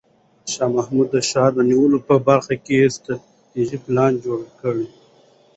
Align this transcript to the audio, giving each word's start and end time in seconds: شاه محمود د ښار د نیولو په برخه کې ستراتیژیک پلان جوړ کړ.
شاه 0.51 0.71
محمود 0.75 1.07
د 1.11 1.17
ښار 1.29 1.51
د 1.55 1.59
نیولو 1.69 1.97
په 2.07 2.15
برخه 2.27 2.53
کې 2.65 2.93
ستراتیژیک 2.95 3.81
پلان 3.87 4.11
جوړ 4.25 4.39
کړ. 4.59 4.75